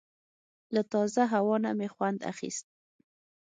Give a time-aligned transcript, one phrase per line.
[0.73, 2.65] له تازه هوا نه مې خوند اخیست.